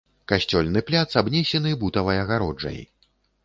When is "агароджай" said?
2.25-2.81